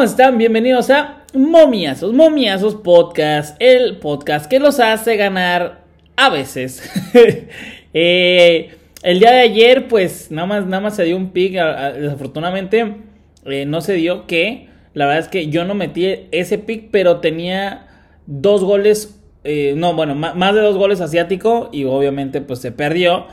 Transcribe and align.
¿Cómo 0.00 0.08
están? 0.08 0.38
Bienvenidos 0.38 0.88
a 0.88 1.24
Momiazos, 1.34 2.14
Momiazos 2.14 2.74
Podcast, 2.76 3.54
el 3.60 3.98
podcast 3.98 4.46
que 4.46 4.58
los 4.58 4.80
hace 4.80 5.18
ganar 5.18 5.82
a 6.16 6.30
veces. 6.30 6.82
Eh, 7.92 8.70
el 9.02 9.20
día 9.20 9.32
de 9.32 9.40
ayer, 9.40 9.88
pues 9.88 10.30
nada 10.30 10.46
más, 10.46 10.64
nada 10.64 10.80
más 10.80 10.96
se 10.96 11.04
dio 11.04 11.18
un 11.18 11.32
pick, 11.32 11.52
desafortunadamente 11.52 12.96
eh, 13.44 13.66
no 13.66 13.82
se 13.82 13.92
dio 13.92 14.26
que, 14.26 14.70
la 14.94 15.04
verdad 15.04 15.24
es 15.24 15.28
que 15.28 15.48
yo 15.48 15.66
no 15.66 15.74
metí 15.74 16.06
ese 16.30 16.56
pick, 16.56 16.88
pero 16.90 17.18
tenía 17.18 17.88
dos 18.24 18.64
goles, 18.64 19.20
eh, 19.44 19.74
no, 19.76 19.92
bueno, 19.92 20.14
más 20.14 20.54
de 20.54 20.62
dos 20.62 20.78
goles 20.78 21.02
asiático 21.02 21.68
y 21.72 21.84
obviamente 21.84 22.40
pues 22.40 22.60
se 22.60 22.72
perdió. 22.72 23.26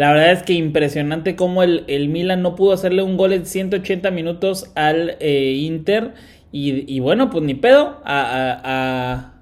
La 0.00 0.12
verdad 0.12 0.32
es 0.32 0.42
que 0.42 0.54
impresionante 0.54 1.36
cómo 1.36 1.62
el, 1.62 1.84
el 1.86 2.08
Milan 2.08 2.40
no 2.40 2.54
pudo 2.54 2.72
hacerle 2.72 3.02
un 3.02 3.18
gol 3.18 3.34
en 3.34 3.44
180 3.44 4.10
minutos 4.10 4.70
al 4.74 5.18
eh, 5.20 5.52
Inter. 5.60 6.14
Y, 6.52 6.98
bueno, 7.00 7.28
pues 7.28 7.44
ni 7.44 7.52
pedo, 7.52 8.00
a, 8.02 9.34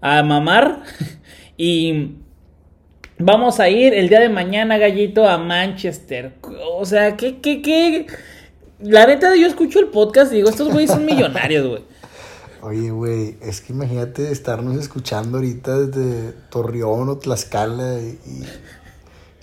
a, 0.00 0.18
a, 0.18 0.22
mamar. 0.22 0.84
y 1.56 2.12
vamos 3.18 3.58
a 3.58 3.68
ir 3.68 3.92
el 3.92 4.08
día 4.08 4.20
de 4.20 4.28
mañana, 4.28 4.78
gallito, 4.78 5.28
a 5.28 5.36
Manchester. 5.36 6.34
O 6.78 6.84
sea, 6.84 7.16
¿qué, 7.16 7.40
qué, 7.40 7.60
qué? 7.60 8.06
La 8.78 9.08
neta, 9.08 9.34
yo 9.34 9.48
escucho 9.48 9.80
el 9.80 9.88
podcast 9.88 10.32
y 10.32 10.36
digo, 10.36 10.48
estos 10.48 10.72
güeyes 10.72 10.92
son 10.92 11.04
millonarios, 11.04 11.66
güey. 11.66 11.82
Oye, 12.62 12.92
güey, 12.92 13.34
es 13.42 13.60
que 13.60 13.72
imagínate 13.72 14.30
estarnos 14.30 14.76
escuchando 14.76 15.38
ahorita 15.38 15.76
desde 15.76 16.34
Torreón 16.50 17.08
o 17.08 17.18
Tlaxcala 17.18 17.98
y 17.98 18.44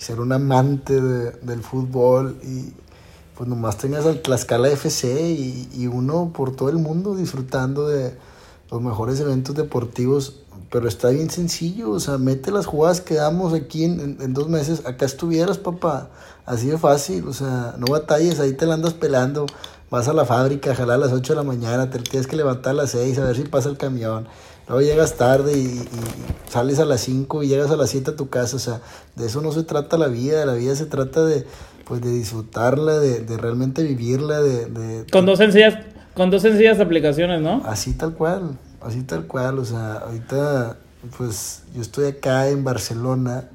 ser 0.02 0.20
un 0.20 0.32
amante 0.32 1.00
del 1.00 1.62
fútbol 1.62 2.36
y 2.42 2.72
pues 3.36 3.48
nomás 3.48 3.78
tenías 3.78 4.04
al 4.04 4.20
Tlaxcala 4.20 4.68
FC 4.68 5.30
y, 5.30 5.68
y, 5.72 5.86
uno 5.86 6.32
por 6.34 6.56
todo 6.56 6.70
el 6.70 6.78
mundo 6.78 7.14
disfrutando 7.14 7.86
de 7.86 8.12
los 8.70 8.82
mejores 8.82 9.20
eventos 9.20 9.54
deportivos, 9.54 10.41
pero 10.72 10.88
está 10.88 11.10
bien 11.10 11.30
sencillo, 11.30 11.90
o 11.90 12.00
sea, 12.00 12.18
mete 12.18 12.50
las 12.50 12.66
jugadas 12.66 13.00
que 13.00 13.14
damos 13.14 13.54
aquí 13.54 13.84
en, 13.84 14.16
en, 14.20 14.34
dos 14.34 14.48
meses, 14.48 14.84
acá 14.86 15.04
estuvieras, 15.04 15.58
papá, 15.58 16.08
así 16.46 16.66
de 16.66 16.78
fácil, 16.78 17.28
o 17.28 17.32
sea, 17.32 17.76
no 17.78 17.86
batalles, 17.86 18.40
ahí 18.40 18.54
te 18.54 18.66
la 18.66 18.74
andas 18.74 18.94
pelando, 18.94 19.46
vas 19.90 20.08
a 20.08 20.12
la 20.12 20.24
fábrica, 20.24 20.74
jalar 20.74 20.96
a 20.96 20.98
las 20.98 21.12
8 21.12 21.34
de 21.34 21.36
la 21.36 21.44
mañana, 21.44 21.90
te 21.90 22.00
tienes 22.00 22.26
que 22.26 22.36
levantar 22.36 22.70
a 22.72 22.74
las 22.74 22.90
6 22.90 23.18
a 23.18 23.24
ver 23.24 23.36
si 23.36 23.42
pasa 23.44 23.68
el 23.68 23.76
camión, 23.76 24.26
Luego 24.68 24.80
llegas 24.80 25.16
tarde 25.16 25.52
y, 25.58 25.82
sales 26.48 26.78
a 26.78 26.84
las 26.84 27.00
5 27.02 27.42
y 27.42 27.48
llegas 27.48 27.70
a 27.70 27.76
las 27.76 27.90
7 27.90 28.12
a 28.12 28.16
tu 28.16 28.28
casa. 28.28 28.56
O 28.56 28.58
sea, 28.58 28.80
de 29.16 29.26
eso 29.26 29.42
no 29.42 29.52
se 29.52 29.64
trata 29.64 29.98
la 29.98 30.06
vida. 30.06 30.46
La 30.46 30.54
vida 30.54 30.74
se 30.74 30.86
trata 30.86 31.24
de, 31.24 31.44
pues, 31.84 32.00
de 32.00 32.10
disfrutarla, 32.10 32.98
de, 32.98 33.20
de 33.20 33.36
realmente 33.36 33.82
vivirla. 33.82 34.40
De, 34.40 34.66
de, 34.66 35.10
con, 35.10 35.26
dos 35.26 35.38
sencillas, 35.38 35.78
con 36.14 36.30
dos 36.30 36.42
sencillas 36.42 36.78
aplicaciones, 36.80 37.40
¿no? 37.40 37.62
Así 37.66 37.92
tal 37.94 38.14
cual. 38.14 38.56
Así 38.84 39.02
tal 39.02 39.26
cual. 39.26 39.58
O 39.58 39.64
sea, 39.64 39.94
ahorita, 39.98 40.76
pues 41.16 41.64
yo 41.74 41.82
estoy 41.82 42.06
acá 42.06 42.48
en 42.48 42.64
Barcelona, 42.64 43.48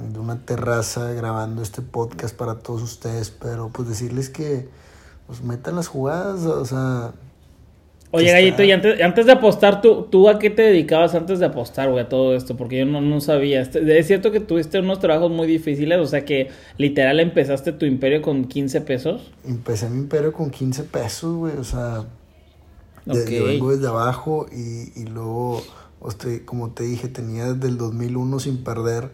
en 0.00 0.18
una 0.18 0.40
terraza, 0.44 1.12
grabando 1.12 1.62
este 1.62 1.82
podcast 1.82 2.36
para 2.36 2.58
todos 2.58 2.82
ustedes. 2.82 3.30
Pero 3.30 3.70
pues 3.70 3.88
decirles 3.88 4.30
que, 4.30 4.68
pues 5.26 5.42
metan 5.42 5.76
las 5.76 5.88
jugadas. 5.88 6.44
O 6.44 6.64
sea 6.64 7.12
Oye, 8.16 8.30
Gallito, 8.30 8.62
y 8.62 8.70
antes, 8.70 9.02
antes 9.02 9.26
de 9.26 9.32
apostar, 9.32 9.82
¿tú, 9.82 10.06
¿tú 10.08 10.28
a 10.28 10.38
qué 10.38 10.48
te 10.48 10.62
dedicabas 10.62 11.16
antes 11.16 11.40
de 11.40 11.46
apostar, 11.46 11.90
güey, 11.90 12.04
a 12.04 12.08
todo 12.08 12.36
esto? 12.36 12.56
Porque 12.56 12.78
yo 12.78 12.86
no, 12.86 13.00
no 13.00 13.20
sabía. 13.20 13.60
Este, 13.60 13.98
es 13.98 14.06
cierto 14.06 14.30
que 14.30 14.38
tuviste 14.38 14.78
unos 14.78 15.00
trabajos 15.00 15.32
muy 15.32 15.48
difíciles, 15.48 15.98
o 15.98 16.06
sea 16.06 16.24
que 16.24 16.48
literal 16.78 17.18
empezaste 17.18 17.72
tu 17.72 17.86
imperio 17.86 18.22
con 18.22 18.44
15 18.44 18.82
pesos. 18.82 19.32
Empecé 19.44 19.90
mi 19.90 19.98
imperio 19.98 20.32
con 20.32 20.50
15 20.50 20.84
pesos, 20.84 21.34
güey, 21.34 21.56
o 21.56 21.64
sea, 21.64 22.04
yo 23.06 23.44
vengo 23.44 23.70
desde 23.70 23.88
abajo 23.88 24.46
y, 24.52 24.92
y 24.98 25.04
luego, 25.06 25.62
como 26.44 26.70
te 26.70 26.84
dije, 26.84 27.08
tenía 27.08 27.52
desde 27.52 27.68
el 27.68 27.78
2001 27.78 28.40
sin 28.40 28.64
perder. 28.64 29.10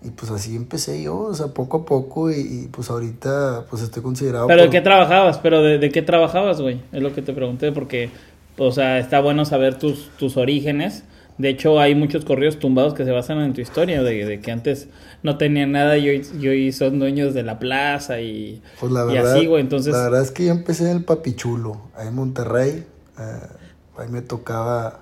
Y 0.00 0.10
pues 0.10 0.30
así 0.30 0.54
empecé 0.54 1.02
yo, 1.02 1.18
o 1.18 1.34
sea, 1.34 1.48
poco 1.48 1.78
a 1.78 1.84
poco 1.84 2.30
y, 2.30 2.68
pues 2.70 2.88
ahorita 2.88 3.64
pues 3.68 3.82
estoy 3.82 4.00
considerado... 4.00 4.46
¿Pero 4.46 4.62
de 4.62 4.70
qué 4.70 4.80
trabajabas? 4.80 5.38
¿Pero 5.38 5.60
de, 5.60 5.78
de 5.78 5.90
qué 5.90 6.02
trabajabas, 6.02 6.60
güey? 6.60 6.80
Es 6.92 7.02
lo 7.02 7.12
que 7.12 7.20
te 7.20 7.32
pregunté 7.32 7.72
porque 7.72 8.10
o 8.58 8.72
sea, 8.72 8.98
está 8.98 9.20
bueno 9.20 9.44
saber 9.44 9.78
tus, 9.78 10.10
tus 10.18 10.36
orígenes. 10.36 11.04
De 11.38 11.48
hecho, 11.48 11.78
hay 11.78 11.94
muchos 11.94 12.24
corridos 12.24 12.58
tumbados 12.58 12.94
que 12.94 13.04
se 13.04 13.12
basan 13.12 13.38
en 13.40 13.52
tu 13.52 13.60
historia, 13.60 14.02
de, 14.02 14.40
que 14.40 14.50
antes 14.50 14.88
no 15.22 15.38
tenían 15.38 15.70
nada 15.70 15.96
y 15.96 16.08
hoy, 16.48 16.72
son 16.72 16.98
dueños 16.98 17.32
de 17.32 17.44
la 17.44 17.60
plaza 17.60 18.20
y, 18.20 18.60
pues 18.80 18.90
la 18.90 19.04
verdad, 19.04 19.36
así, 19.36 19.46
güey. 19.46 19.62
Entonces... 19.62 19.92
La 19.92 20.04
verdad 20.04 20.22
es 20.22 20.32
que 20.32 20.46
yo 20.46 20.50
empecé 20.50 20.90
en 20.90 20.96
el 20.96 21.04
Papichulo, 21.04 21.80
ahí 21.94 22.08
en 22.08 22.14
Monterrey. 22.16 22.84
Eh, 23.18 23.46
ahí 23.98 24.08
me 24.08 24.22
tocaba, 24.22 25.00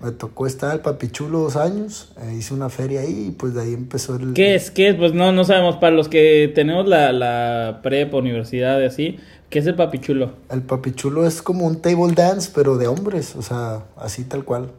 me 0.00 0.12
tocó 0.12 0.46
estar 0.46 0.74
el 0.74 0.80
Papichulo 0.80 1.40
dos 1.40 1.56
años. 1.56 2.12
Eh, 2.22 2.34
hice 2.38 2.54
una 2.54 2.68
feria 2.68 3.00
ahí 3.00 3.28
y 3.28 3.30
pues 3.30 3.54
de 3.54 3.62
ahí 3.62 3.74
empezó 3.74 4.16
el... 4.16 4.32
¿Qué 4.32 4.54
es? 4.54 4.70
¿Qué 4.70 4.88
es? 4.88 4.96
Pues 4.96 5.12
no, 5.12 5.32
no 5.32 5.44
sabemos. 5.44 5.76
Para 5.76 5.94
los 5.94 6.08
que 6.08 6.50
tenemos 6.54 6.86
la, 6.86 7.12
la 7.12 7.80
prepa, 7.82 8.16
universidad 8.16 8.80
y 8.80 8.84
así, 8.84 9.18
¿Qué 9.50 9.60
es 9.60 9.66
el 9.66 9.76
papichulo? 9.76 10.32
El 10.50 10.62
papichulo 10.62 11.26
es 11.26 11.40
como 11.40 11.66
un 11.66 11.80
table 11.80 12.12
dance, 12.14 12.50
pero 12.52 12.76
de 12.78 12.88
hombres, 12.88 13.36
o 13.36 13.42
sea, 13.42 13.84
así 13.96 14.24
tal 14.24 14.44
cual. 14.44 14.72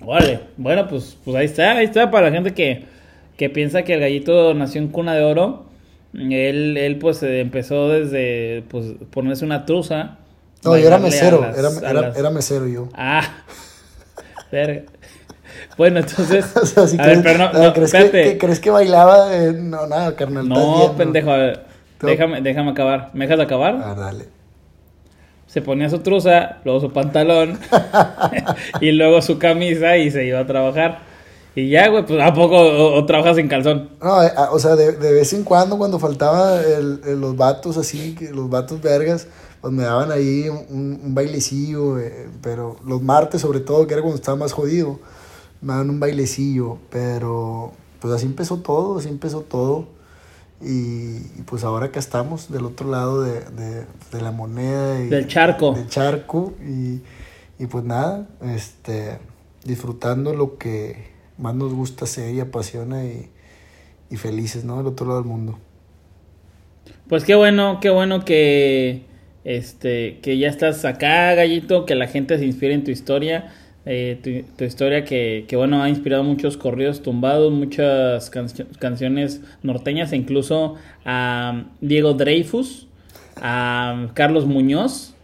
Vale, 0.00 0.40
bueno, 0.56 0.88
pues, 0.88 1.18
pues 1.24 1.36
ahí 1.36 1.44
está, 1.44 1.72
ahí 1.72 1.84
está 1.84 2.10
para 2.10 2.30
la 2.30 2.34
gente 2.34 2.54
que, 2.54 2.84
que 3.36 3.50
piensa 3.50 3.82
que 3.82 3.94
el 3.94 4.00
gallito 4.00 4.54
nació 4.54 4.80
en 4.80 4.88
cuna 4.88 5.14
de 5.14 5.24
oro. 5.24 5.66
Él, 6.14 6.78
él 6.78 6.98
pues 6.98 7.22
empezó 7.22 7.90
desde 7.90 8.62
pues 8.68 8.94
ponerse 9.10 9.44
una 9.44 9.66
truza. 9.66 10.18
No, 10.66 10.76
yo 10.76 10.86
era 10.86 10.98
mesero, 10.98 11.44
era, 11.44 11.68
era, 11.88 12.12
era, 12.16 12.30
mesero 12.30 12.66
yo. 12.66 12.88
Ah, 12.94 13.22
Bueno, 15.76 16.00
entonces. 16.00 16.46
o 16.62 16.64
sea, 16.64 16.86
si 16.86 16.98
a 16.98 17.02
crees, 17.02 17.22
ver, 17.22 17.36
pero 17.36 17.52
no, 17.52 17.64
no 17.64 17.72
¿crees, 17.72 17.92
que, 17.92 18.38
¿crees 18.38 18.60
que 18.60 18.70
bailaba? 18.70 19.28
no, 19.52 19.86
nada, 19.86 20.14
carnal. 20.16 20.48
No, 20.48 20.94
pendejo. 20.96 21.30
A 21.30 21.36
ver. 21.36 21.66
Déjame, 22.00 22.40
déjame 22.40 22.70
acabar. 22.70 23.10
¿Me 23.14 23.26
dejas 23.26 23.44
acabar? 23.44 23.76
Ah, 23.82 23.94
dale. 23.94 24.28
Se 25.46 25.62
ponía 25.62 25.88
su 25.88 26.00
truza, 26.00 26.58
luego 26.64 26.80
su 26.80 26.92
pantalón 26.92 27.58
y 28.80 28.92
luego 28.92 29.22
su 29.22 29.38
camisa 29.38 29.96
y 29.96 30.10
se 30.10 30.24
iba 30.26 30.40
a 30.40 30.46
trabajar. 30.46 30.98
Y 31.54 31.70
ya, 31.70 31.88
güey, 31.88 32.04
pues 32.04 32.22
¿a 32.22 32.34
poco 32.34 32.58
o, 32.58 33.06
trabajas 33.06 33.38
en 33.38 33.48
calzón? 33.48 33.88
No, 34.02 34.22
eh, 34.22 34.30
o 34.50 34.58
sea, 34.58 34.76
de, 34.76 34.92
vez 34.92 35.32
en 35.32 35.44
cuando, 35.44 35.78
cuando 35.78 35.98
faltaba 35.98 36.60
el, 36.60 37.00
los 37.18 37.34
vatos 37.34 37.78
así, 37.78 38.14
los 38.34 38.50
vatos 38.50 38.82
vergas, 38.82 39.28
pues 39.66 39.74
me 39.74 39.82
daban 39.82 40.12
ahí 40.12 40.48
un, 40.48 41.12
bailecillo, 41.12 41.98
eh, 41.98 42.28
pero 42.40 42.76
los 42.86 43.02
martes 43.02 43.40
sobre 43.40 43.58
todo, 43.58 43.84
que 43.88 43.94
era 43.94 44.00
cuando 44.00 44.14
estaba 44.14 44.36
más 44.36 44.52
jodido, 44.52 45.00
me 45.60 45.72
daban 45.72 45.90
un 45.90 45.98
bailecillo, 45.98 46.78
pero 46.88 47.72
pues 47.98 48.14
así 48.14 48.26
empezó 48.26 48.58
todo, 48.58 49.00
así 49.00 49.08
empezó 49.08 49.40
todo. 49.40 49.88
Y, 50.60 51.18
pues 51.46 51.64
ahora 51.64 51.90
que 51.90 51.98
estamos 51.98 52.48
del 52.52 52.64
otro 52.64 52.88
lado 52.88 53.22
de, 53.22 53.86
la 54.12 54.30
moneda. 54.30 55.00
Y, 55.00 55.08
del 55.08 55.26
charco. 55.26 55.72
Del 55.72 55.88
charco. 55.88 56.54
Y, 56.64 57.00
y, 57.58 57.66
pues 57.66 57.82
nada, 57.82 58.28
este, 58.44 59.18
disfrutando 59.64 60.32
lo 60.32 60.58
que 60.58 61.08
más 61.38 61.56
nos 61.56 61.74
gusta 61.74 62.04
hacer 62.04 62.32
y 62.32 62.38
apasiona 62.38 63.04
y, 63.04 63.28
y 64.10 64.16
felices, 64.16 64.62
¿no? 64.62 64.76
Del 64.76 64.86
otro 64.86 65.08
lado 65.08 65.18
del 65.22 65.28
mundo. 65.28 65.58
Pues 67.08 67.24
qué 67.24 67.34
bueno, 67.34 67.80
qué 67.80 67.90
bueno 67.90 68.24
que, 68.24 69.15
este, 69.46 70.18
que 70.22 70.38
ya 70.38 70.48
estás 70.48 70.84
acá, 70.84 71.32
Gallito, 71.34 71.86
que 71.86 71.94
la 71.94 72.08
gente 72.08 72.36
se 72.36 72.44
inspire 72.44 72.74
en 72.74 72.82
tu 72.82 72.90
historia. 72.90 73.52
Eh, 73.88 74.44
tu, 74.56 74.64
historia 74.64 75.04
que, 75.04 75.46
bueno, 75.52 75.84
ha 75.84 75.88
inspirado 75.88 76.24
muchos 76.24 76.56
corridos 76.56 77.00
tumbados, 77.00 77.52
muchas 77.52 78.28
canciones 78.80 79.42
norteñas 79.62 80.10
e 80.10 80.16
incluso 80.16 80.74
a 81.04 81.62
Diego 81.80 82.14
Dreyfus, 82.14 82.88
a 83.36 84.08
Carlos 84.14 84.46
Muñoz 84.46 85.14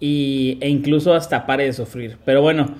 y, 0.00 0.58
e 0.60 0.68
incluso 0.68 1.14
hasta 1.14 1.46
Pare 1.46 1.66
de 1.66 1.72
Sufrir. 1.72 2.16
Pero 2.24 2.42
bueno, 2.42 2.74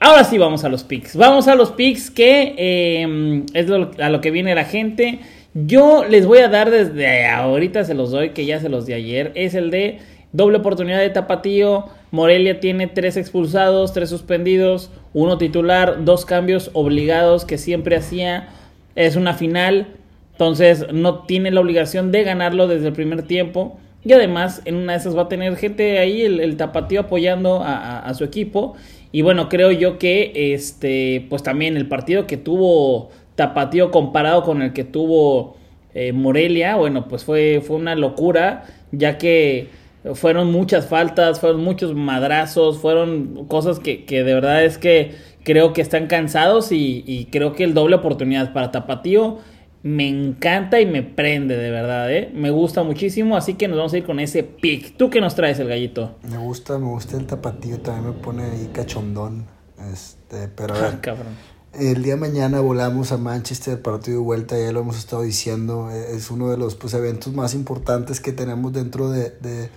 ahora 0.00 0.24
sí 0.24 0.36
vamos 0.36 0.64
a 0.64 0.68
los 0.68 0.82
pics. 0.82 1.14
Vamos 1.14 1.46
a 1.46 1.54
los 1.54 1.70
pics 1.70 2.10
que 2.10 2.56
em, 3.02 3.46
es 3.54 3.70
a 3.70 4.08
lo 4.08 4.20
que 4.20 4.32
viene 4.32 4.52
la 4.56 4.64
gente. 4.64 5.20
Yo 5.54 6.04
les 6.04 6.26
voy 6.26 6.38
a 6.38 6.48
dar 6.48 6.70
desde 6.70 7.26
ahorita, 7.26 7.84
se 7.84 7.94
los 7.94 8.10
doy, 8.10 8.30
que 8.30 8.44
ya 8.44 8.60
se 8.60 8.68
los 8.68 8.86
di 8.86 8.92
ayer, 8.92 9.32
es 9.34 9.54
el 9.54 9.70
de 9.70 10.00
doble 10.32 10.58
oportunidad 10.58 10.98
de 10.98 11.10
Tapatío 11.10 11.86
Morelia 12.14 12.60
tiene 12.60 12.86
tres 12.86 13.16
expulsados, 13.16 13.92
tres 13.92 14.08
suspendidos, 14.08 14.92
uno 15.14 15.36
titular, 15.36 16.04
dos 16.04 16.24
cambios 16.24 16.70
obligados 16.72 17.44
que 17.44 17.58
siempre 17.58 17.96
hacía. 17.96 18.50
Es 18.94 19.16
una 19.16 19.34
final, 19.34 19.88
entonces 20.30 20.86
no 20.92 21.24
tiene 21.24 21.50
la 21.50 21.60
obligación 21.60 22.12
de 22.12 22.22
ganarlo 22.22 22.68
desde 22.68 22.86
el 22.86 22.92
primer 22.92 23.24
tiempo. 23.24 23.80
Y 24.04 24.12
además, 24.12 24.62
en 24.64 24.76
una 24.76 24.92
de 24.92 24.98
esas 25.00 25.16
va 25.16 25.22
a 25.22 25.28
tener 25.28 25.56
gente 25.56 25.98
ahí, 25.98 26.22
el, 26.22 26.56
tapatío 26.56 27.00
apoyando 27.00 27.64
a, 27.64 28.14
su 28.14 28.22
equipo. 28.22 28.76
Y 29.10 29.22
bueno, 29.22 29.48
creo 29.48 29.72
yo 29.72 29.98
que 29.98 30.54
este, 30.54 31.26
pues 31.28 31.42
también 31.42 31.76
el 31.76 31.88
partido 31.88 32.28
que 32.28 32.36
tuvo 32.36 33.10
tapatío 33.34 33.90
comparado 33.90 34.42
con 34.42 34.62
el 34.62 34.72
que 34.72 34.84
tuvo 34.84 35.56
eh, 35.94 36.12
Morelia, 36.12 36.76
bueno, 36.76 37.08
pues 37.08 37.24
fue, 37.24 37.62
fue 37.64 37.76
una 37.76 37.94
locura, 37.94 38.64
ya 38.92 39.18
que 39.18 39.68
fueron 40.14 40.52
muchas 40.52 40.86
faltas, 40.86 41.40
fueron 41.40 41.62
muchos 41.62 41.94
madrazos, 41.94 42.78
fueron 42.78 43.46
cosas 43.46 43.78
que, 43.78 44.04
que 44.04 44.22
de 44.22 44.34
verdad 44.34 44.64
es 44.64 44.76
que 44.76 45.14
creo 45.44 45.72
que 45.72 45.80
están 45.80 46.06
cansados 46.06 46.72
y, 46.72 47.04
y 47.06 47.26
creo 47.26 47.52
que 47.52 47.64
el 47.64 47.74
doble 47.74 47.96
oportunidad 47.96 48.52
para 48.52 48.70
Tapatío 48.70 49.38
me 49.84 50.08
encanta 50.08 50.80
y 50.80 50.86
me 50.86 51.02
prende 51.02 51.58
de 51.58 51.70
verdad, 51.70 52.10
¿eh? 52.10 52.30
Me 52.34 52.50
gusta 52.50 52.82
muchísimo, 52.82 53.36
así 53.36 53.52
que 53.52 53.68
nos 53.68 53.76
vamos 53.76 53.92
a 53.92 53.98
ir 53.98 54.04
con 54.04 54.18
ese 54.18 54.42
pick. 54.42 54.96
¿Tú 54.96 55.10
qué 55.10 55.20
nos 55.20 55.34
traes, 55.34 55.58
el 55.58 55.68
gallito? 55.68 56.16
Me 56.22 56.38
gusta, 56.38 56.78
me 56.78 56.86
gusta 56.86 57.18
el 57.18 57.26
tapatío, 57.26 57.78
también 57.80 58.06
me 58.06 58.12
pone 58.22 58.44
ahí 58.44 58.70
cachondón. 58.72 59.46
Este, 59.92 60.48
pero 60.48 60.74
a 60.74 60.80
ver, 60.80 61.00
Cabrón. 61.02 61.34
El 61.78 62.02
día 62.02 62.16
mañana 62.16 62.60
volamos 62.60 63.12
a 63.12 63.16
Manchester, 63.16 63.80
partido 63.82 64.18
de 64.18 64.24
vuelta, 64.24 64.58
ya 64.58 64.72
lo 64.72 64.80
hemos 64.80 64.96
estado 64.98 65.22
diciendo, 65.22 65.90
eh, 65.90 66.14
es 66.14 66.30
uno 66.30 66.50
de 66.50 66.56
los 66.56 66.74
pues, 66.74 66.94
eventos 66.94 67.32
más 67.32 67.54
importantes 67.54 68.20
que 68.20 68.32
tenemos 68.32 68.72
dentro 68.72 69.10
de, 69.10 69.30
de, 69.40 69.70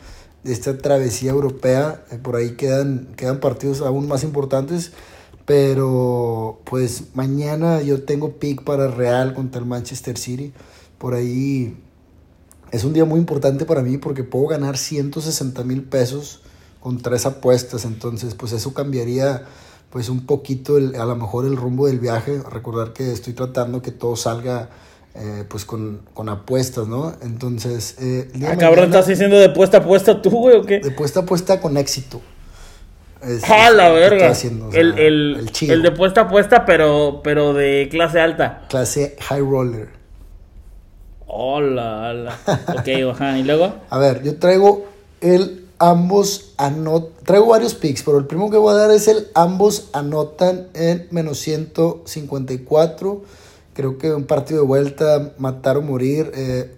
de 0.44 0.54
esta 0.54 0.78
travesía 0.78 1.32
europea. 1.32 2.04
Eh, 2.12 2.18
por 2.18 2.36
ahí 2.36 2.56
quedan, 2.56 3.10
quedan 3.16 3.40
partidos 3.40 3.82
aún 3.82 4.08
más 4.08 4.24
importantes. 4.24 4.92
Pero 5.48 6.60
pues 6.66 7.16
mañana 7.16 7.82
yo 7.82 8.04
tengo 8.04 8.34
pick 8.34 8.64
para 8.64 8.90
Real 8.90 9.34
contra 9.34 9.62
el 9.62 9.66
Manchester 9.66 10.18
City. 10.18 10.52
Por 10.98 11.14
ahí 11.14 11.78
es 12.72 12.84
un 12.84 12.92
día 12.92 13.06
muy 13.06 13.18
importante 13.18 13.64
para 13.64 13.82
mí 13.82 13.98
porque 13.98 14.26
puedo 14.26 14.48
ganar 14.48 14.78
160 14.78 15.64
mil 15.64 15.84
pesos 15.84 16.42
con 16.82 16.98
tres 16.98 17.26
apuestas. 17.26 17.86
Entonces 17.86 18.36
pues 18.36 18.52
eso 18.52 18.74
cambiaría 18.74 19.46
pues 19.90 20.10
un 20.10 20.26
poquito 20.26 20.78
el, 20.78 20.96
a 20.96 21.06
lo 21.06 21.16
mejor 21.16 21.46
el 21.46 21.56
rumbo 21.56 21.88
del 21.88 22.00
viaje. 22.00 22.42
Recordar 22.50 22.94
que 22.94 23.12
estoy 23.12 23.34
tratando 23.34 23.82
que 23.82 23.92
todo 23.92 24.16
salga 24.16 24.70
eh, 25.16 25.44
pues 25.48 25.66
con, 25.66 26.02
con, 26.14 26.30
apuestas, 26.30 26.88
¿no? 26.88 27.14
Entonces... 27.22 27.96
Eh, 28.00 28.32
ah, 28.48 28.56
cabrón, 28.58 28.86
¿estás 28.86 29.08
diciendo 29.08 29.38
de 29.38 29.50
puesta 29.50 29.78
a 29.80 29.84
puesta 29.84 30.22
tú, 30.22 30.30
güey, 30.30 30.58
o 30.58 30.64
qué? 30.64 30.80
De 30.80 30.92
puesta 30.92 31.22
a 31.22 31.26
puesta 31.26 31.60
con 31.60 31.78
éxito. 31.78 32.22
Es, 33.24 33.44
¡Ah, 33.50 33.72
la 33.72 33.90
verga! 33.90 34.30
Haciendo, 34.30 34.68
o 34.68 34.72
sea, 34.72 34.80
el, 34.80 35.00
el, 35.00 35.50
el, 35.60 35.72
el, 35.72 35.82
de 35.82 35.92
puesta 35.92 36.22
a 36.22 36.28
puesta, 36.28 36.66
pero, 36.66 37.22
pero 37.24 37.54
de 37.54 37.88
clase 37.90 38.20
alta. 38.20 38.68
Clase 38.70 39.16
high 39.20 39.42
roller. 39.42 39.90
Hola, 41.26 42.10
hola. 42.12 42.38
ok, 42.68 42.88
ajá. 43.14 43.38
¿Y 43.38 43.44
luego? 43.44 43.74
A 43.90 43.98
ver, 43.98 44.24
yo 44.24 44.38
traigo 44.38 44.88
el 45.20 45.57
ambos 45.80 46.54
anotan. 46.58 47.12
Traigo 47.26 47.48
varios 47.48 47.76
picks, 47.76 48.04
pero 48.04 48.18
el 48.18 48.26
primero 48.26 48.50
que 48.50 48.58
voy 48.58 48.74
a 48.74 48.78
dar 48.78 48.92
es 48.92 49.08
el 49.08 49.28
ambos 49.34 49.90
anotan 49.94 50.68
en 50.74 51.08
menos 51.12 51.40
154. 51.40 53.22
Creo 53.74 53.98
que 53.98 54.14
un 54.14 54.26
partido 54.26 54.62
de 54.62 54.68
vuelta, 54.68 55.34
matar 55.38 55.78
o 55.78 55.82
morir. 55.82 56.32
Eh, 56.36 56.74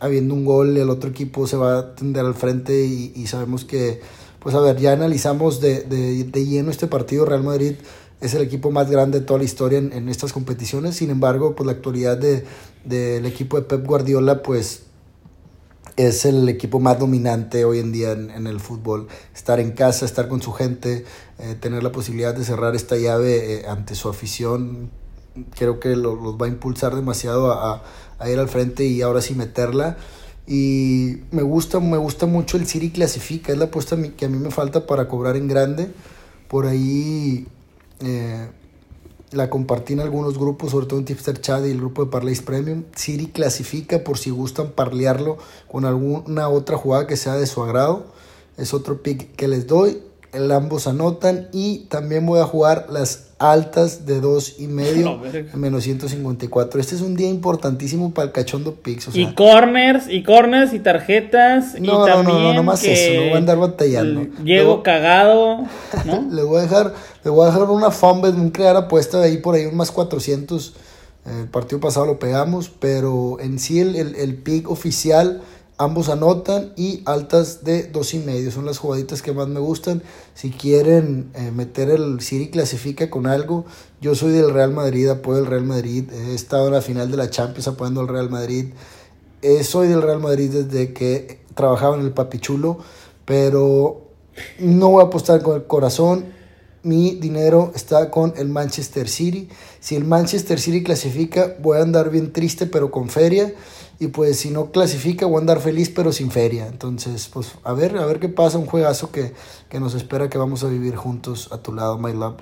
habiendo 0.00 0.34
un 0.34 0.44
gol, 0.44 0.76
el 0.76 0.90
otro 0.90 1.10
equipo 1.10 1.46
se 1.46 1.56
va 1.56 1.78
a 1.78 1.94
tender 1.94 2.24
al 2.24 2.34
frente 2.34 2.84
y, 2.84 3.12
y 3.14 3.26
sabemos 3.28 3.64
que 3.64 4.00
pues 4.42 4.54
a 4.54 4.60
ver, 4.60 4.78
ya 4.78 4.92
analizamos 4.92 5.60
de, 5.60 5.82
de, 5.82 6.24
de, 6.24 6.46
lleno 6.46 6.70
este 6.70 6.88
partido. 6.88 7.24
Real 7.24 7.44
Madrid 7.44 7.74
es 8.20 8.34
el 8.34 8.42
equipo 8.42 8.70
más 8.70 8.90
grande 8.90 9.20
de 9.20 9.26
toda 9.26 9.38
la 9.38 9.44
historia 9.44 9.78
en, 9.78 9.92
en 9.92 10.08
estas 10.08 10.32
competiciones. 10.32 10.96
Sin 10.96 11.10
embargo, 11.10 11.54
pues 11.54 11.66
la 11.66 11.72
actualidad 11.72 12.18
del 12.18 12.44
de, 12.84 13.18
equipo 13.26 13.56
de 13.56 13.62
Pep 13.62 13.86
Guardiola, 13.86 14.42
pues 14.42 14.82
es 15.96 16.24
el 16.24 16.48
equipo 16.48 16.80
más 16.80 16.98
dominante 16.98 17.64
hoy 17.64 17.78
en 17.78 17.92
día 17.92 18.12
en, 18.12 18.46
el 18.46 18.60
fútbol. 18.60 19.08
Estar 19.34 19.60
en 19.60 19.72
casa, 19.72 20.04
estar 20.04 20.28
con 20.28 20.40
su 20.42 20.52
gente, 20.52 21.04
eh, 21.38 21.54
tener 21.60 21.82
la 21.82 21.92
posibilidad 21.92 22.34
de 22.34 22.44
cerrar 22.44 22.74
esta 22.74 22.96
llave 22.96 23.60
eh, 23.60 23.66
ante 23.68 23.94
su 23.94 24.08
afición, 24.08 24.90
creo 25.56 25.80
que 25.80 25.96
los 25.96 26.20
lo 26.20 26.36
va 26.36 26.46
a 26.46 26.48
impulsar 26.48 26.94
demasiado 26.94 27.52
a, 27.52 27.82
a 28.18 28.30
ir 28.30 28.38
al 28.38 28.48
frente 28.48 28.84
y 28.84 29.02
ahora 29.02 29.20
sí 29.20 29.34
meterla. 29.34 29.96
Y 30.46 31.18
me 31.30 31.42
gusta, 31.42 31.78
me 31.78 31.98
gusta 31.98 32.26
mucho 32.26 32.56
el 32.56 32.66
City 32.66 32.90
clasifica, 32.90 33.52
es 33.52 33.58
la 33.58 33.66
apuesta 33.66 33.96
que 34.16 34.24
a 34.24 34.28
mí 34.28 34.38
me 34.38 34.50
falta 34.50 34.86
para 34.86 35.08
cobrar 35.08 35.36
en 35.36 35.46
grande. 35.46 35.92
Por 36.48 36.66
ahí 36.66 37.46
eh, 38.00 38.48
la 39.32 39.50
compartí 39.50 39.94
en 39.94 40.00
algunos 40.00 40.38
grupos, 40.38 40.70
sobre 40.70 40.86
todo 40.86 40.98
en 40.98 41.04
Tipster 41.04 41.40
Chat 41.40 41.64
y 41.64 41.70
el 41.70 41.78
grupo 41.78 42.04
de 42.04 42.10
Parlays 42.10 42.42
Premium. 42.42 42.84
City 42.94 43.26
clasifica 43.26 44.04
por 44.04 44.18
si 44.18 44.30
gustan 44.30 44.72
parlearlo 44.72 45.38
con 45.70 45.84
alguna 45.84 46.48
otra 46.48 46.76
jugada 46.76 47.06
que 47.06 47.16
sea 47.16 47.34
de 47.34 47.46
su 47.46 47.62
agrado. 47.62 48.06
Es 48.56 48.74
otro 48.74 49.02
pick 49.02 49.34
que 49.34 49.48
les 49.48 49.66
doy. 49.66 50.02
El 50.32 50.50
ambos 50.50 50.86
anotan 50.86 51.48
y 51.52 51.80
también 51.90 52.24
voy 52.24 52.40
a 52.40 52.44
jugar 52.44 52.86
las 52.88 53.31
altas 53.42 54.06
de 54.06 54.20
dos 54.20 54.60
y 54.60 54.66
medio 54.68 55.04
no, 55.52 55.58
menos 55.58 55.84
154. 55.84 56.80
Este 56.80 56.94
es 56.94 57.00
un 57.00 57.16
día 57.16 57.28
importantísimo 57.28 58.14
para 58.14 58.26
el 58.26 58.32
cachondo 58.32 58.74
Pix. 58.74 59.08
O 59.08 59.12
sea, 59.12 59.20
y 59.20 59.34
corners, 59.34 60.08
y 60.08 60.22
corners, 60.22 60.72
y 60.72 60.78
tarjetas. 60.78 61.74
No, 61.74 61.78
y 61.78 61.86
no, 61.86 62.22
no, 62.22 62.38
no, 62.38 62.54
no 62.54 62.62
más 62.62 62.84
eso, 62.84 63.14
no 63.14 63.22
voy 63.22 63.32
a 63.32 63.36
andar 63.38 63.58
batallando. 63.58 64.26
Llego 64.44 64.76
le 64.76 64.82
cagado. 64.82 65.66
¿no? 66.04 66.28
le 66.30 66.42
voy 66.42 66.60
a 66.60 66.62
dejar, 66.62 66.94
le 67.24 67.30
voy 67.30 67.42
a 67.42 67.52
dejar 67.52 67.68
una 67.70 67.90
fumble, 67.90 68.30
un 68.30 68.50
crear 68.50 68.76
apuesta 68.76 69.18
de 69.18 69.26
ahí 69.26 69.38
por 69.38 69.54
ahí, 69.54 69.66
un 69.66 69.76
más 69.76 69.90
400. 69.90 70.74
El 71.24 71.48
partido 71.48 71.80
pasado 71.80 72.06
lo 72.06 72.18
pegamos, 72.18 72.68
pero 72.68 73.38
en 73.38 73.60
sí 73.60 73.78
el, 73.78 73.94
el, 73.94 74.16
el 74.16 74.34
pick 74.36 74.68
oficial 74.68 75.42
Ambos 75.78 76.08
anotan 76.08 76.72
y 76.76 77.02
altas 77.06 77.64
de 77.64 77.84
dos 77.84 78.14
y 78.14 78.18
medio. 78.18 78.50
Son 78.50 78.66
las 78.66 78.78
jugaditas 78.78 79.22
que 79.22 79.32
más 79.32 79.48
me 79.48 79.58
gustan. 79.58 80.02
Si 80.34 80.50
quieren 80.50 81.30
eh, 81.34 81.50
meter 81.50 81.90
el 81.90 82.20
City 82.20 82.50
clasifica 82.50 83.10
con 83.10 83.26
algo, 83.26 83.64
yo 84.00 84.14
soy 84.14 84.32
del 84.32 84.52
Real 84.52 84.72
Madrid, 84.72 85.08
apoyo 85.08 85.38
el 85.38 85.46
Real 85.46 85.64
Madrid. 85.64 86.10
He 86.12 86.34
estado 86.34 86.68
en 86.68 86.74
la 86.74 86.82
final 86.82 87.10
de 87.10 87.16
la 87.16 87.30
Champions 87.30 87.68
apoyando 87.68 88.00
al 88.00 88.08
Real 88.08 88.30
Madrid. 88.30 88.66
Eh, 89.40 89.64
soy 89.64 89.88
del 89.88 90.02
Real 90.02 90.20
Madrid 90.20 90.50
desde 90.50 90.92
que 90.92 91.40
trabajaba 91.54 91.96
en 91.96 92.02
el 92.02 92.12
Papichulo, 92.12 92.78
pero 93.24 94.02
no 94.58 94.90
voy 94.90 95.02
a 95.02 95.06
apostar 95.06 95.42
con 95.42 95.56
el 95.56 95.64
corazón. 95.64 96.26
Mi 96.84 97.14
dinero 97.14 97.70
está 97.76 98.10
con 98.10 98.34
el 98.36 98.48
Manchester 98.48 99.08
City. 99.08 99.48
Si 99.78 99.94
el 99.94 100.04
Manchester 100.04 100.58
City 100.58 100.82
clasifica, 100.82 101.54
voy 101.60 101.78
a 101.78 101.82
andar 101.82 102.10
bien 102.10 102.32
triste, 102.32 102.66
pero 102.66 102.90
con 102.90 103.08
feria. 103.08 103.52
Y 104.00 104.08
pues 104.08 104.40
si 104.40 104.50
no 104.50 104.72
clasifica, 104.72 105.26
voy 105.26 105.36
a 105.36 105.40
andar 105.40 105.60
feliz 105.60 105.92
pero 105.94 106.10
sin 106.10 106.32
feria. 106.32 106.66
Entonces, 106.66 107.30
pues 107.32 107.54
a 107.62 107.72
ver, 107.72 107.96
a 107.98 108.06
ver 108.06 108.18
qué 108.18 108.28
pasa. 108.28 108.58
Un 108.58 108.66
juegazo 108.66 109.12
que, 109.12 109.32
que 109.68 109.78
nos 109.78 109.94
espera 109.94 110.28
que 110.28 110.38
vamos 110.38 110.64
a 110.64 110.68
vivir 110.68 110.96
juntos 110.96 111.50
a 111.52 111.58
tu 111.58 111.72
lado, 111.72 111.98
my 111.98 112.12
love. 112.12 112.34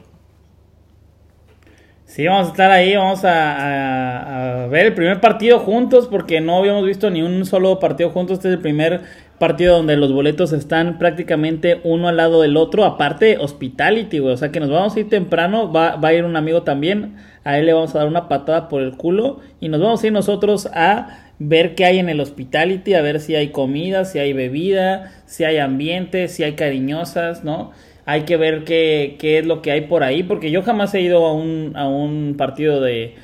Sí, 2.07 2.27
vamos 2.27 2.49
a 2.49 2.51
estar 2.51 2.71
ahí, 2.73 2.97
vamos 2.97 3.25
a, 3.25 3.53
a, 3.53 4.65
a, 4.65 4.67
ver 4.67 4.87
el 4.87 4.95
primer 4.95 5.21
partido 5.21 5.61
juntos 5.61 6.09
porque 6.09 6.41
no 6.41 6.59
habíamos 6.59 6.85
visto 6.85 7.09
ni 7.09 7.23
un 7.23 7.45
solo 7.45 7.79
partido 7.79 8.11
juntos. 8.11 8.39
Este 8.39 8.49
es 8.49 8.55
el 8.55 8.61
primer 8.61 9.03
partido 9.41 9.79
donde 9.79 9.97
los 9.97 10.13
boletos 10.13 10.53
están 10.53 10.99
prácticamente 10.99 11.81
uno 11.83 12.09
al 12.09 12.19
lado 12.19 12.43
del 12.43 12.59
otro. 12.59 12.85
Aparte, 12.85 13.39
hospitality, 13.39 14.19
güey. 14.19 14.35
O 14.35 14.37
sea 14.37 14.53
que 14.53 14.61
nos 14.61 14.69
vamos 14.69 14.95
a 14.95 15.01
ir 15.01 15.09
temprano. 15.09 15.73
Va, 15.73 15.97
va 15.97 16.09
a 16.09 16.13
ir 16.13 16.25
un 16.25 16.37
amigo 16.37 16.63
también. 16.63 17.17
A 17.43 17.59
él 17.59 17.65
le 17.65 17.73
vamos 17.73 17.95
a 17.95 18.01
dar 18.01 18.07
una 18.07 18.29
patada 18.29 18.69
por 18.69 18.83
el 18.83 18.99
culo. 18.99 19.41
Y 19.59 19.71
nos 19.71 19.81
vamos 19.81 20.05
a 20.05 20.07
ir 20.07 20.13
nosotros 20.13 20.69
a 20.75 21.31
ver 21.41 21.75
qué 21.75 21.87
hay 21.87 21.99
en 21.99 22.11
el 22.11 22.21
hospitality, 22.21 22.93
a 22.93 23.01
ver 23.01 23.19
si 23.19 23.35
hay 23.35 23.49
comida, 23.49 24.05
si 24.05 24.19
hay 24.19 24.35
bebida, 24.35 25.11
si 25.25 25.45
hay 25.45 25.57
ambiente, 25.57 26.29
si 26.29 26.45
hay 26.45 26.53
cariñosas, 26.53 27.43
¿no? 27.43 27.73
Hay 28.05 28.23
que 28.23 28.37
ver 28.37 28.65
qué, 28.65 29.17
qué 29.19 29.39
es 29.39 29.47
lo 29.47 29.63
que 29.63 29.71
hay 29.71 29.81
por 29.83 30.05
ahí, 30.05 30.23
porque 30.23 30.51
yo 30.51 30.63
jamás 30.63 30.95
he 30.95 31.01
ido 31.01 31.25
a 31.25 31.33
un, 31.33 31.73
a 31.77 31.89
un 31.89 32.35
partido 32.37 32.83
de... 32.83 33.15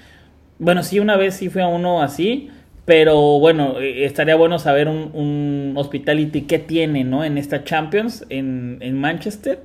Bueno, 0.58 0.82
sí, 0.82 0.98
una 0.98 1.16
vez 1.16 1.34
sí 1.34 1.50
fui 1.50 1.60
a 1.60 1.68
uno 1.68 2.00
así, 2.02 2.48
pero 2.86 3.40
bueno, 3.40 3.80
estaría 3.80 4.36
bueno 4.36 4.58
saber 4.58 4.88
un, 4.88 5.74
hospitality 5.76 6.42
qué 6.42 6.58
tiene, 6.58 7.04
¿no? 7.04 7.24
En 7.24 7.36
esta 7.36 7.64
Champions, 7.64 8.24
en, 8.30 8.78
en 8.80 8.98
Manchester. 8.98 9.58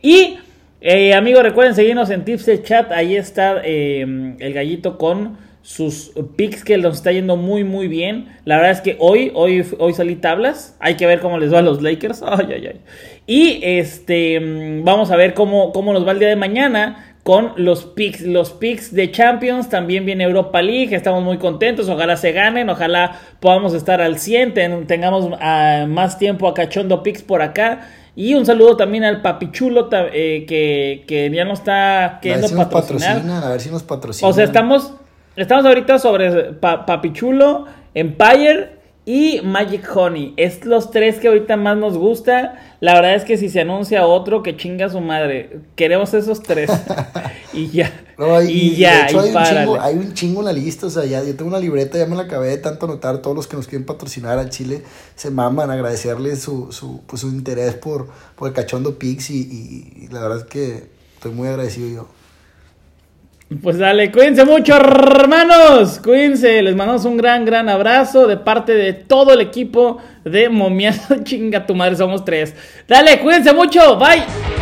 Y, 0.00 0.38
eh, 0.80 1.12
amigos, 1.12 1.42
recuerden 1.42 1.74
seguirnos 1.74 2.08
en 2.08 2.24
Tips 2.24 2.46
de 2.46 2.62
Chat, 2.62 2.92
ahí 2.92 3.16
está 3.16 3.60
eh, 3.64 4.34
el 4.38 4.52
gallito 4.54 4.96
con 4.96 5.36
sus 5.60 6.12
picks 6.36 6.64
que 6.64 6.78
nos 6.78 6.96
está 6.96 7.12
yendo 7.12 7.36
muy 7.36 7.62
muy 7.62 7.88
bien. 7.88 8.28
La 8.44 8.56
verdad 8.56 8.70
es 8.70 8.80
que 8.80 8.96
hoy, 9.00 9.32
hoy, 9.34 9.66
hoy 9.78 9.92
salí 9.92 10.14
tablas. 10.16 10.76
Hay 10.80 10.94
que 10.94 11.04
ver 11.04 11.20
cómo 11.20 11.38
les 11.38 11.52
va 11.52 11.58
a 11.58 11.62
los 11.62 11.82
Lakers. 11.82 12.22
Ay, 12.26 12.46
ay, 12.54 12.66
ay. 12.68 12.80
Y 13.26 13.60
este 13.62 14.40
vamos 14.82 15.10
a 15.10 15.16
ver 15.16 15.34
cómo, 15.34 15.72
cómo 15.72 15.92
nos 15.92 16.06
va 16.06 16.12
el 16.12 16.20
día 16.20 16.28
de 16.28 16.36
mañana 16.36 17.07
con 17.28 17.52
los 17.56 17.84
picks. 17.84 18.22
Los 18.22 18.52
picks 18.52 18.94
de 18.94 19.10
Champions. 19.10 19.68
También 19.68 20.06
viene 20.06 20.24
Europa 20.24 20.62
League. 20.62 20.96
Estamos 20.96 21.22
muy 21.22 21.36
contentos. 21.36 21.86
Ojalá 21.90 22.16
se 22.16 22.32
ganen. 22.32 22.70
Ojalá 22.70 23.20
podamos 23.38 23.74
estar 23.74 24.00
al 24.00 24.18
100. 24.18 24.86
tengamos 24.86 25.26
uh, 25.26 25.86
más 25.86 26.18
tiempo 26.18 26.48
a 26.48 26.54
cachondo 26.54 27.02
picks 27.02 27.20
por 27.20 27.42
acá. 27.42 27.86
Y 28.16 28.32
un 28.32 28.46
saludo 28.46 28.78
también 28.78 29.04
al 29.04 29.20
Papichulo 29.20 29.90
eh, 29.92 30.46
que, 30.48 31.04
que 31.06 31.30
ya 31.30 31.44
nos 31.44 31.58
está 31.58 32.18
queriendo 32.22 32.46
a 32.46 32.50
ver 32.50 32.58
si 32.66 32.74
patrocinar. 32.74 33.16
Nos 33.16 33.24
patrocina, 33.24 33.46
a 33.46 33.50
ver 33.50 33.60
si 33.60 33.70
nos 33.70 33.82
patrocina. 33.82 34.28
O 34.30 34.32
sea, 34.32 34.44
estamos 34.44 34.94
Estamos 35.36 35.64
ahorita 35.66 36.00
sobre 36.00 36.54
pa 36.54 36.84
Papichulo, 36.84 37.66
Empire 37.94 38.77
y 39.08 39.40
Magic 39.42 39.88
Honey. 39.96 40.34
Es 40.36 40.66
los 40.66 40.90
tres 40.90 41.16
que 41.16 41.28
ahorita 41.28 41.56
más 41.56 41.78
nos 41.78 41.96
gusta. 41.96 42.76
La 42.80 42.92
verdad 42.92 43.14
es 43.14 43.24
que 43.24 43.38
si 43.38 43.48
se 43.48 43.62
anuncia 43.62 44.06
otro, 44.06 44.42
que 44.42 44.54
chinga 44.54 44.90
su 44.90 45.00
madre. 45.00 45.60
Queremos 45.76 46.12
esos 46.12 46.42
tres. 46.42 46.70
y 47.54 47.70
ya. 47.70 47.90
y, 48.46 48.76
ya, 48.76 49.06
hay, 49.06 49.14
un 49.14 49.22
chingo, 49.22 49.80
hay, 49.80 49.94
un 49.94 50.12
chingo, 50.12 50.40
en 50.40 50.44
la 50.44 50.52
lista. 50.52 50.88
O 50.88 50.90
sea, 50.90 51.06
ya 51.06 51.24
yo 51.24 51.34
tengo 51.34 51.48
una 51.48 51.58
libreta, 51.58 51.96
ya 51.96 52.04
me 52.04 52.16
la 52.16 52.24
acabé 52.24 52.48
de 52.48 52.58
tanto 52.58 52.86
notar. 52.86 53.22
Todos 53.22 53.34
los 53.34 53.46
que 53.46 53.56
nos 53.56 53.66
quieren 53.66 53.86
patrocinar 53.86 54.38
a 54.38 54.50
Chile 54.50 54.82
se 55.14 55.30
maman, 55.30 55.70
agradecerles 55.70 56.42
su, 56.42 56.70
su, 56.70 57.00
pues, 57.06 57.22
su 57.22 57.28
interés 57.28 57.76
por, 57.76 58.10
por 58.36 58.48
el 58.48 58.54
cachondo 58.54 58.98
Pix. 58.98 59.30
Y, 59.30 60.02
y 60.02 60.08
la 60.08 60.20
verdad 60.20 60.40
es 60.40 60.44
que 60.44 60.90
estoy 61.14 61.32
muy 61.32 61.48
agradecido 61.48 61.88
yo. 61.88 62.17
Pues 63.62 63.78
dale, 63.78 64.12
cuídense 64.12 64.44
mucho, 64.44 64.76
hermanos. 64.76 66.00
Cuídense, 66.04 66.60
les 66.60 66.76
mandamos 66.76 67.06
un 67.06 67.16
gran, 67.16 67.46
gran 67.46 67.70
abrazo 67.70 68.26
de 68.26 68.36
parte 68.36 68.74
de 68.74 68.92
todo 68.92 69.32
el 69.32 69.40
equipo 69.40 70.02
de 70.22 70.50
Momiazo. 70.50 71.16
Chinga 71.24 71.64
tu 71.66 71.74
madre, 71.74 71.96
somos 71.96 72.26
tres. 72.26 72.54
Dale, 72.86 73.20
cuídense 73.20 73.54
mucho, 73.54 73.96
bye. 73.96 74.57